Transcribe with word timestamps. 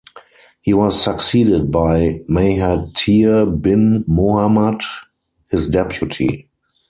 He 0.63 0.73
was 0.73 0.99
succeeded 0.99 1.69
by 1.69 2.21
Mahathir 2.27 3.45
bin 3.61 4.03
Mohamad, 4.09 4.81
his 5.51 5.67
deputy. 5.67 6.49